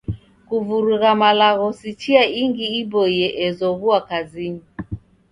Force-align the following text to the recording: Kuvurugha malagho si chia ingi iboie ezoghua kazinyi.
Kuvurugha 0.47 1.09
malagho 1.21 1.67
si 1.79 1.89
chia 1.99 2.23
ingi 2.41 2.65
iboie 2.81 3.27
ezoghua 3.45 3.97
kazinyi. 4.09 4.65